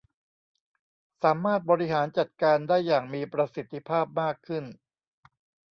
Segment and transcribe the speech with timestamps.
[1.23, 4.63] สามารถบริหารจัดการได้อย่างมีประสิทธิภาพมากขึ้น